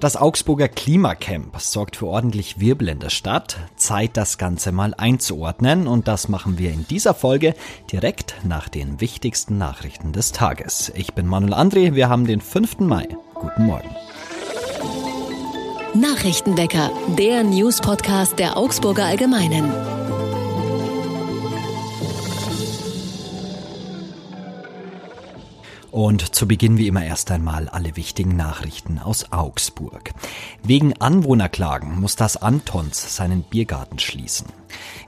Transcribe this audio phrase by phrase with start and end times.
[0.00, 3.56] Das Augsburger Klimacamp sorgt für ordentlich Wirbel in der Stadt.
[3.74, 5.88] Zeit, das Ganze mal einzuordnen.
[5.88, 7.54] Und das machen wir in dieser Folge
[7.90, 10.92] direkt nach den wichtigsten Nachrichten des Tages.
[10.94, 11.94] Ich bin Manuel André.
[11.94, 12.78] Wir haben den 5.
[12.78, 13.08] Mai.
[13.34, 13.90] Guten Morgen.
[15.94, 19.97] Nachrichtenwecker, der News-Podcast der Augsburger Allgemeinen.
[25.90, 30.12] Und zu Beginn wie immer erst einmal alle wichtigen Nachrichten aus Augsburg.
[30.62, 34.46] Wegen Anwohnerklagen muss das Antons seinen Biergarten schließen.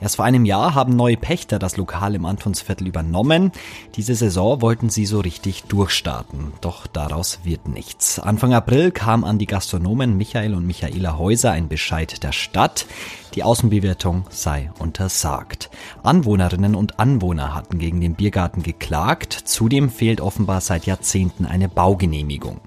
[0.00, 3.52] Erst vor einem Jahr haben neue Pächter das Lokal im Antonsviertel übernommen.
[3.96, 6.52] Diese Saison wollten sie so richtig durchstarten.
[6.60, 8.18] Doch daraus wird nichts.
[8.18, 12.86] Anfang April kam an die Gastronomen Michael und Michaela Häuser ein Bescheid der Stadt.
[13.34, 15.70] Die Außenbewirtung sei untersagt.
[16.02, 19.32] Anwohnerinnen und Anwohner hatten gegen den Biergarten geklagt.
[19.32, 22.60] Zudem fehlt offenbar seit Jahrzehnten eine Baugenehmigung.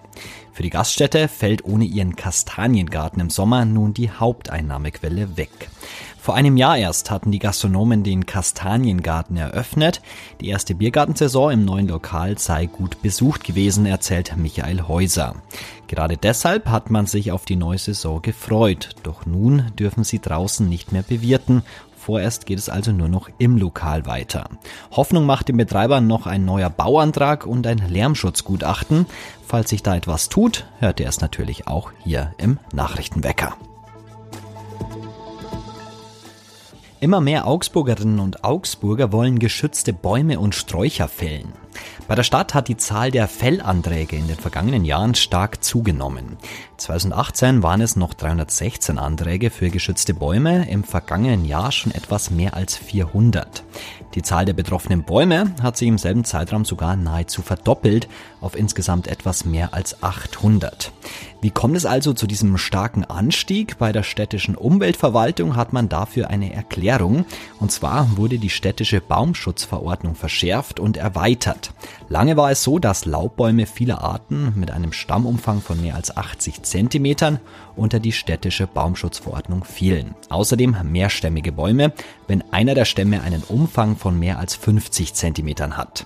[0.53, 5.69] Für die Gaststätte fällt ohne ihren Kastaniengarten im Sommer nun die Haupteinnahmequelle weg.
[6.19, 10.01] Vor einem Jahr erst hatten die Gastronomen den Kastaniengarten eröffnet.
[10.39, 15.35] Die erste Biergartensaison im neuen Lokal sei gut besucht gewesen, erzählt Michael Häuser.
[15.87, 18.91] Gerade deshalb hat man sich auf die neue Saison gefreut.
[19.01, 21.63] Doch nun dürfen sie draußen nicht mehr bewirten.
[22.05, 24.49] Vorerst geht es also nur noch im Lokal weiter.
[24.91, 29.05] Hoffnung macht dem Betreiber noch ein neuer Bauantrag und ein Lärmschutzgutachten.
[29.47, 33.55] Falls sich da etwas tut, hört er es natürlich auch hier im Nachrichtenwecker.
[36.99, 41.53] Immer mehr Augsburgerinnen und Augsburger wollen geschützte Bäume und Sträucher fällen.
[42.05, 46.37] Bei der Stadt hat die Zahl der Fellanträge in den vergangenen Jahren stark zugenommen.
[46.75, 52.55] 2018 waren es noch 316 Anträge für geschützte Bäume, im vergangenen Jahr schon etwas mehr
[52.55, 53.63] als 400.
[54.15, 58.09] Die Zahl der betroffenen Bäume hat sich im selben Zeitraum sogar nahezu verdoppelt
[58.43, 60.91] auf insgesamt etwas mehr als 800.
[61.43, 63.77] Wie kommt es also zu diesem starken Anstieg?
[63.77, 67.25] Bei der städtischen Umweltverwaltung hat man dafür eine Erklärung.
[67.59, 71.73] Und zwar wurde die städtische Baumschutzverordnung verschärft und erweitert.
[72.07, 76.63] Lange war es so, dass Laubbäume vieler Arten mit einem Stammumfang von mehr als 80
[76.63, 77.39] Zentimetern
[77.75, 80.15] unter die städtische Baumschutzverordnung fielen.
[80.29, 81.91] Außerdem mehrstämmige Bäume,
[82.27, 86.05] wenn einer der Stämme einen Umfang von mehr als 50 Zentimetern hat.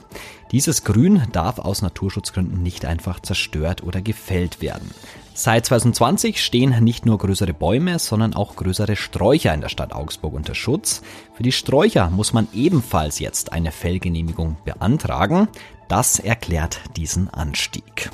[0.52, 4.92] Dieses Grün darf aus Naturschutzgründen nicht einfach zerstört oder gefällt werden.
[5.34, 10.34] Seit 2020 stehen nicht nur größere Bäume, sondern auch größere Sträucher in der Stadt Augsburg
[10.34, 11.02] unter Schutz.
[11.36, 15.50] Für die Sträucher muss man ebenfalls jetzt eine Fellgenehmigung beantragen.
[15.90, 18.10] Das erklärt diesen Anstieg.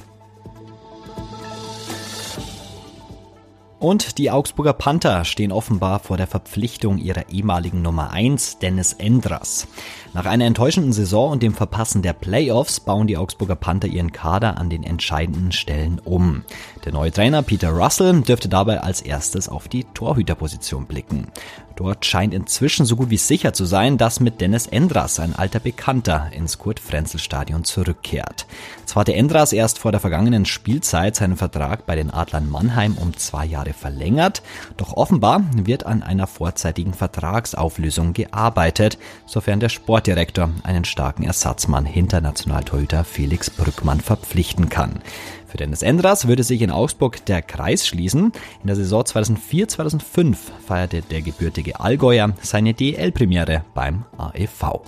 [3.84, 9.68] Und die Augsburger Panther stehen offenbar vor der Verpflichtung ihrer ehemaligen Nummer 1, Dennis Endras.
[10.14, 14.60] Nach einer enttäuschenden Saison und dem Verpassen der Playoffs bauen die Augsburger Panther ihren Kader
[14.60, 16.44] an den entscheidenden Stellen um.
[16.86, 21.30] Der neue Trainer Peter Russell dürfte dabei als erstes auf die Torhüterposition blicken.
[21.76, 25.60] Dort scheint inzwischen so gut wie sicher zu sein, dass mit Dennis Endras ein alter
[25.60, 28.46] Bekannter ins Kurt-Frenzel-Stadion zurückkehrt.
[28.86, 33.18] Zwar hatte Endras erst vor der vergangenen Spielzeit seinen Vertrag bei den Adlern Mannheim um
[33.18, 34.44] zwei Jahre verlängert,
[34.78, 39.70] doch offenbar wird an einer vorzeitigen Vertragsauflösung gearbeitet, sofern der
[40.04, 45.00] Sportdirektor einen starken Ersatzmann hinter Nationaltorhüter Felix Brückmann verpflichten kann.
[45.48, 48.34] Für Dennis Endras würde sich in Augsburg der Kreis schließen.
[48.60, 50.36] In der Saison 2004-2005
[50.68, 54.82] feierte der gebürtige Allgäuer seine DL-Premiere beim AEV.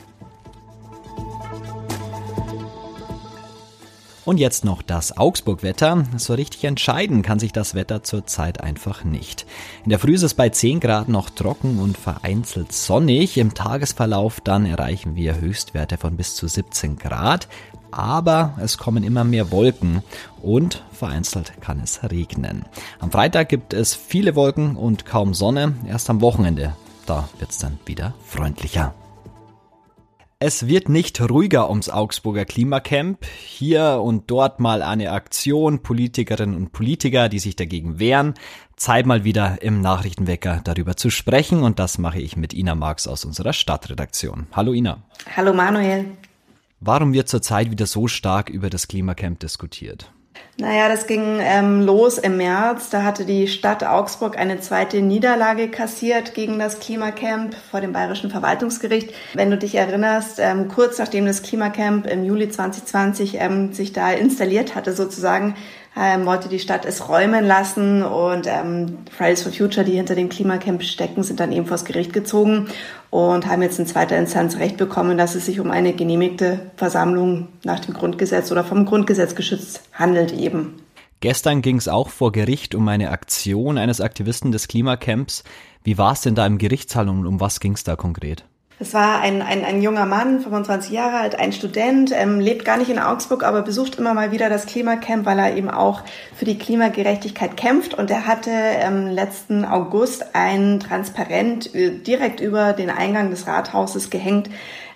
[4.25, 6.03] Und jetzt noch das Augsburg-Wetter.
[6.17, 9.45] So richtig entscheiden kann sich das Wetter zurzeit einfach nicht.
[9.83, 13.37] In der Früh ist es bei 10 Grad noch trocken und vereinzelt sonnig.
[13.37, 17.47] Im Tagesverlauf dann erreichen wir Höchstwerte von bis zu 17 Grad
[17.91, 20.03] aber es kommen immer mehr Wolken
[20.41, 22.65] und vereinzelt kann es regnen.
[22.99, 26.75] Am Freitag gibt es viele Wolken und kaum Sonne, erst am Wochenende,
[27.05, 28.93] da wird es dann wieder freundlicher.
[30.39, 33.25] Es wird nicht ruhiger ums Augsburger Klimacamp.
[33.25, 38.33] Hier und dort mal eine Aktion, Politikerinnen und Politiker, die sich dagegen wehren.
[38.75, 43.07] Zeit mal wieder im Nachrichtenwecker darüber zu sprechen und das mache ich mit Ina Marx
[43.07, 44.47] aus unserer Stadtredaktion.
[44.51, 45.03] Hallo Ina.
[45.37, 46.05] Hallo Manuel.
[46.81, 50.11] Warum wird zurzeit wieder so stark über das Klimacamp diskutiert?
[50.57, 52.89] Naja, das ging ähm, los im März.
[52.89, 58.29] Da hatte die Stadt Augsburg eine zweite Niederlage kassiert gegen das Klimacamp vor dem Bayerischen
[58.29, 59.13] Verwaltungsgericht.
[59.33, 64.11] Wenn du dich erinnerst, ähm, kurz nachdem das Klimacamp im Juli 2020 ähm, sich da
[64.11, 65.55] installiert hatte sozusagen,
[65.97, 70.29] ähm, wollte die Stadt es räumen lassen und ähm, Fridays for Future, die hinter dem
[70.29, 72.67] Klimacamp stecken, sind dann eben vors Gericht gezogen
[73.09, 77.47] und haben jetzt in zweiter Instanz Recht bekommen, dass es sich um eine genehmigte Versammlung
[77.63, 80.81] nach dem Grundgesetz oder vom Grundgesetz geschützt handelt eben.
[81.21, 85.43] Gestern ging es auch vor Gericht um eine Aktion eines Aktivisten des Klimacamps.
[85.83, 88.45] Wie war es denn da im Gerichtssaal und um was ging es da konkret?
[88.77, 92.75] Es war ein, ein, ein junger Mann, 25 Jahre alt, ein Student, ähm, lebt gar
[92.75, 96.01] nicht in Augsburg, aber besucht immer mal wieder das Klimacamp, weil er eben auch
[96.35, 97.93] für die Klimagerechtigkeit kämpft.
[97.93, 104.09] Und er hatte ähm, letzten August ein Transparent äh, direkt über den Eingang des Rathauses
[104.09, 104.49] gehängt,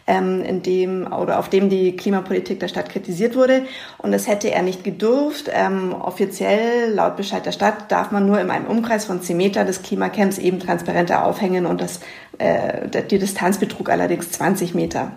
[0.09, 3.61] ähm, in dem oder auf dem die Klimapolitik der Stadt kritisiert wurde.
[3.99, 5.49] Und das hätte er nicht gedurft.
[5.53, 9.63] Ähm, offiziell, laut Bescheid der Stadt, darf man nur in einem Umkreis von 10 Meter
[9.63, 11.99] des Klimacamps eben Transparente aufhängen und das,
[12.39, 15.11] äh, die Distanz betrug allerdings 20 Meter.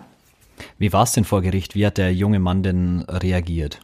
[0.77, 1.73] Wie war es denn vor Gericht?
[1.73, 3.79] Wie hat der junge Mann denn reagiert?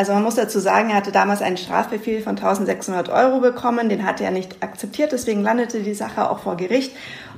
[0.00, 4.06] Also man muss dazu sagen, er hatte damals einen Strafbefehl von 1600 Euro bekommen, den
[4.06, 6.92] hatte er nicht akzeptiert, deswegen landete die Sache auch vor Gericht.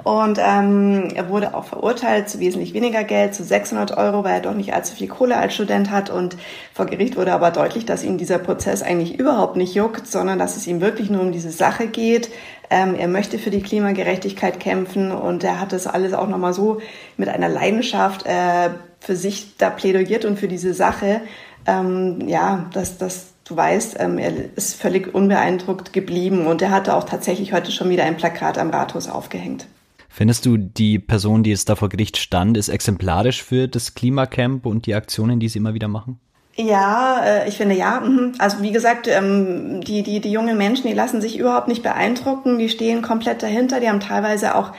[0.05, 4.41] Und ähm, er wurde auch verurteilt zu wesentlich weniger Geld, zu 600 Euro, weil er
[4.43, 6.09] doch nicht allzu viel Kohle als Student hat.
[6.09, 6.37] Und
[6.73, 10.57] vor Gericht wurde aber deutlich, dass ihm dieser Prozess eigentlich überhaupt nicht juckt, sondern dass
[10.57, 12.31] es ihm wirklich nur um diese Sache geht.
[12.71, 16.81] Ähm, er möchte für die Klimagerechtigkeit kämpfen und er hat das alles auch nochmal so
[17.17, 18.71] mit einer Leidenschaft äh,
[19.01, 21.23] für sich da plädiert und für diese Sache,
[21.67, 26.97] ähm, ja, dass, dass du weißt, ähm, er ist völlig unbeeindruckt geblieben und er hatte
[26.97, 29.67] auch tatsächlich heute schon wieder ein Plakat am Rathaus aufgehängt.
[30.09, 34.67] Findest du, die Person, die jetzt da vor Gericht stand, ist exemplarisch für das Klimacamp
[34.67, 36.21] und die Aktionen, die sie immer wieder machen?
[36.55, 38.01] Ja, äh, ich finde ja.
[38.01, 38.35] Mhm.
[38.39, 42.59] Also wie gesagt, ähm, die, die, die jungen Menschen, die lassen sich überhaupt nicht beeindrucken,
[42.59, 44.73] die stehen komplett dahinter, die haben teilweise auch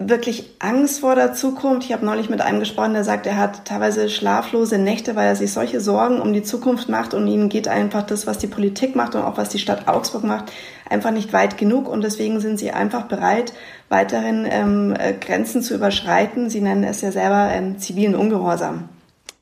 [0.00, 1.86] wirklich Angst vor der Zukunft.
[1.86, 5.36] Ich habe neulich mit einem gesprochen, der sagt, er hat teilweise schlaflose Nächte, weil er
[5.36, 8.96] sich solche Sorgen um die Zukunft macht und ihnen geht einfach das, was die Politik
[8.96, 10.52] macht und auch was die Stadt Augsburg macht,
[10.88, 13.52] einfach nicht weit genug und deswegen sind sie einfach bereit,
[13.90, 16.48] weiterhin ähm, äh, Grenzen zu überschreiten.
[16.48, 18.88] Sie nennen es ja selber ähm, zivilen Ungehorsam.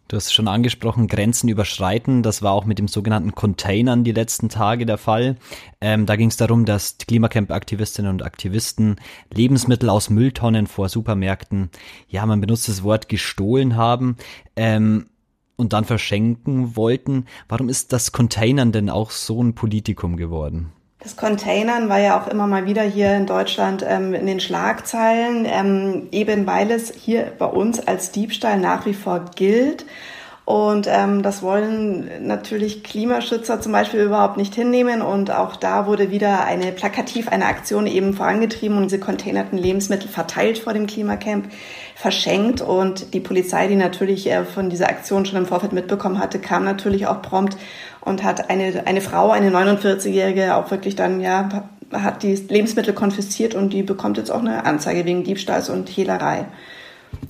[0.09, 2.23] Du hast schon angesprochen, Grenzen überschreiten.
[2.23, 5.37] Das war auch mit dem sogenannten Containern die letzten Tage der Fall.
[5.83, 8.97] Ähm, da ging es darum, dass Klimacamp-Aktivistinnen und Aktivisten
[9.33, 11.69] Lebensmittel aus Mülltonnen vor Supermärkten,
[12.09, 14.17] ja, man benutzt das Wort gestohlen haben.
[14.57, 15.11] Ähm,
[15.57, 17.27] und dann verschenken wollten.
[17.49, 20.73] Warum ist das Containern denn auch so ein Politikum geworden?
[21.01, 25.47] Das Containern war ja auch immer mal wieder hier in Deutschland ähm, in den Schlagzeilen,
[25.49, 29.85] ähm, eben weil es hier bei uns als Diebstahl nach wie vor gilt.
[30.49, 35.03] Und ähm, das wollen natürlich Klimaschützer zum Beispiel überhaupt nicht hinnehmen.
[35.03, 40.09] Und auch da wurde wieder eine plakativ eine Aktion eben vorangetrieben und diese containerten Lebensmittel
[40.09, 41.51] verteilt vor dem Klimacamp,
[41.95, 42.63] verschenkt.
[42.63, 46.65] Und die Polizei, die natürlich äh, von dieser Aktion schon im Vorfeld mitbekommen hatte, kam
[46.65, 47.59] natürlich auch prompt
[48.01, 53.55] und hat eine, eine Frau, eine 49-Jährige, auch wirklich dann, ja, hat die Lebensmittel konfisziert
[53.55, 56.47] und die bekommt jetzt auch eine Anzeige wegen Diebstahls und Hehlerei.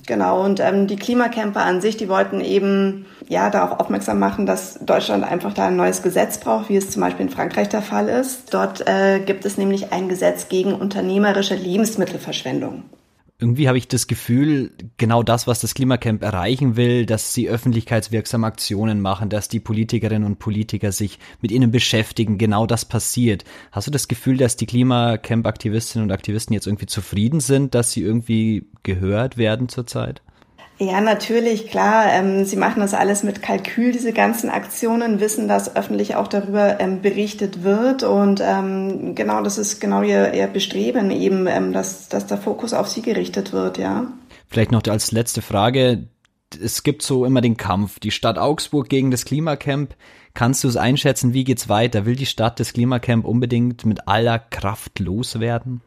[0.07, 4.79] Genau, und ähm, die Klimacamper an sich, die wollten eben ja darauf aufmerksam machen, dass
[4.81, 8.09] Deutschland einfach da ein neues Gesetz braucht, wie es zum Beispiel in Frankreich der Fall
[8.09, 8.53] ist.
[8.53, 12.83] Dort äh, gibt es nämlich ein Gesetz gegen unternehmerische Lebensmittelverschwendung
[13.41, 18.45] irgendwie habe ich das Gefühl, genau das, was das Klimacamp erreichen will, dass sie öffentlichkeitswirksame
[18.45, 23.45] Aktionen machen, dass die Politikerinnen und Politiker sich mit ihnen beschäftigen, genau das passiert.
[23.71, 28.01] Hast du das Gefühl, dass die Klimacamp-Aktivistinnen und Aktivisten jetzt irgendwie zufrieden sind, dass sie
[28.01, 30.21] irgendwie gehört werden zurzeit?
[30.81, 32.05] Ja, natürlich, klar.
[32.09, 36.79] Ähm, sie machen das alles mit Kalkül, diese ganzen Aktionen, wissen, dass öffentlich auch darüber
[36.79, 38.03] ähm, berichtet wird.
[38.03, 42.73] Und ähm, genau, das ist genau ihr, ihr Bestreben, eben, ähm, dass, dass der Fokus
[42.73, 44.07] auf sie gerichtet wird, ja.
[44.47, 46.07] Vielleicht noch als letzte Frage.
[46.63, 49.95] Es gibt so immer den Kampf, die Stadt Augsburg gegen das Klimacamp.
[50.33, 52.05] Kannst du es einschätzen, wie geht's weiter?
[52.05, 55.81] Will die Stadt das Klimacamp unbedingt mit aller Kraft loswerden?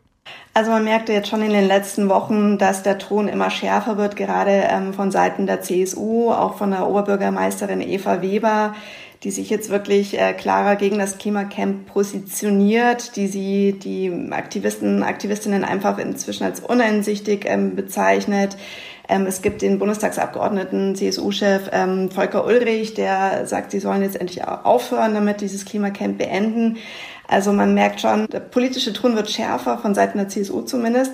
[0.54, 4.16] Also man merkte jetzt schon in den letzten Wochen, dass der Ton immer schärfer wird,
[4.16, 8.74] gerade ähm, von Seiten der CSU, auch von der Oberbürgermeisterin Eva Weber,
[9.22, 15.64] die sich jetzt wirklich äh, klarer gegen das Klimacamp positioniert, die sie die Aktivisten, Aktivistinnen
[15.64, 18.56] einfach inzwischen als uneinsichtig ähm, bezeichnet.
[19.08, 24.44] Ähm, es gibt den Bundestagsabgeordneten, CSU-Chef ähm, Volker Ulrich, der sagt, sie sollen jetzt endlich
[24.44, 26.78] aufhören, damit dieses Klimacamp beenden.
[27.28, 31.12] Also man merkt schon, der politische Ton wird schärfer, von Seiten der CSU zumindest.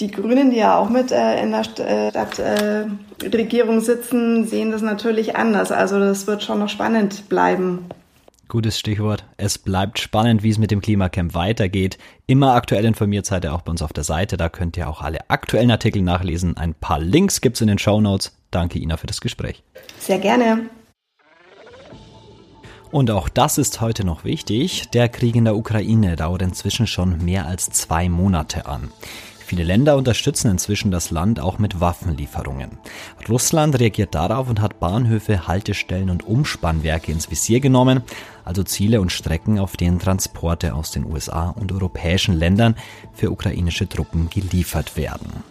[0.00, 5.36] Die Grünen, die ja auch mit äh, in der Stadtregierung äh, sitzen, sehen das natürlich
[5.36, 5.70] anders.
[5.70, 7.84] Also das wird schon noch spannend bleiben.
[8.48, 9.24] Gutes Stichwort.
[9.38, 11.96] Es bleibt spannend, wie es mit dem Klimacamp weitergeht.
[12.26, 14.36] Immer aktuell informiert seid ihr auch bei uns auf der Seite.
[14.36, 16.56] Da könnt ihr auch alle aktuellen Artikel nachlesen.
[16.56, 18.36] Ein paar Links gibt es in den Show Notes.
[18.50, 19.62] Danke Ina für das Gespräch.
[19.98, 20.68] Sehr gerne.
[22.92, 24.90] Und auch das ist heute noch wichtig.
[24.90, 28.92] Der Krieg in der Ukraine dauert inzwischen schon mehr als zwei Monate an.
[29.46, 32.78] Viele Länder unterstützen inzwischen das Land auch mit Waffenlieferungen.
[33.30, 38.02] Russland reagiert darauf und hat Bahnhöfe, Haltestellen und Umspannwerke ins Visier genommen,
[38.44, 42.76] also Ziele und Strecken, auf denen Transporte aus den USA und europäischen Ländern
[43.14, 45.44] für ukrainische Truppen geliefert werden.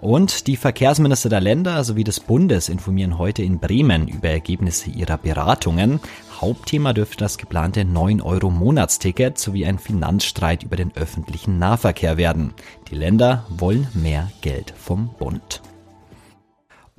[0.00, 5.18] Und die Verkehrsminister der Länder sowie des Bundes informieren heute in Bremen über Ergebnisse ihrer
[5.18, 6.00] Beratungen.
[6.40, 12.54] Hauptthema dürfte das geplante 9-Euro-Monatsticket sowie ein Finanzstreit über den öffentlichen Nahverkehr werden.
[12.90, 15.60] Die Länder wollen mehr Geld vom Bund.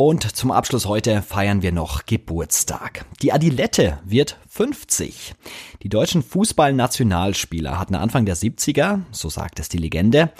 [0.03, 3.05] Und zum Abschluss heute feiern wir noch Geburtstag.
[3.21, 5.35] Die Adilette wird 50.
[5.83, 10.31] Die deutschen Fußballnationalspieler hatten Anfang der 70er, so sagt es die Legende,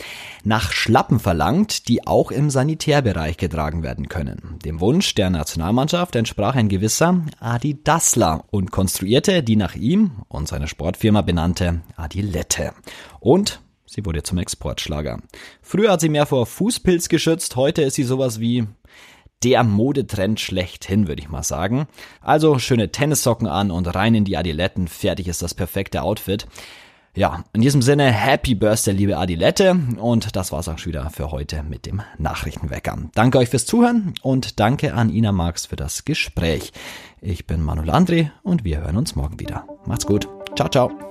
[0.43, 4.57] nach Schlappen verlangt, die auch im Sanitärbereich getragen werden können.
[4.65, 10.47] Dem Wunsch der Nationalmannschaft entsprach ein gewisser Adi Dassler und konstruierte die nach ihm und
[10.47, 12.73] seiner Sportfirma benannte Adilette.
[13.19, 15.19] Und Sie wurde zum Exportschlager.
[15.61, 18.65] Früher hat sie mehr vor Fußpilz geschützt, heute ist sie sowas wie
[19.43, 21.87] der Modetrend schlechthin, würde ich mal sagen.
[22.21, 24.87] Also schöne Tennissocken an und rein in die Adiletten.
[24.87, 26.47] Fertig ist das perfekte Outfit.
[27.13, 29.77] Ja, in diesem Sinne, Happy Birthday, liebe Adilette.
[29.97, 32.97] Und das war's auch schon wieder für heute mit dem Nachrichtenwecker.
[33.13, 36.71] Danke euch fürs Zuhören und danke an Ina Marx für das Gespräch.
[37.19, 39.65] Ich bin Manuel André und wir hören uns morgen wieder.
[39.85, 40.29] Macht's gut.
[40.55, 41.10] Ciao, ciao.